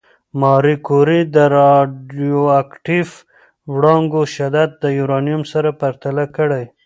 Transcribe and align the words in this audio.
ماري 0.41 0.75
کوري 0.87 1.21
د 1.35 1.37
راډیواکټیف 1.57 3.09
وړانګو 3.73 4.21
شدت 4.35 4.69
د 4.83 4.85
یورانیم 4.99 5.41
سره 5.51 5.69
پرتله 5.81 6.25
کړ. 6.35 6.49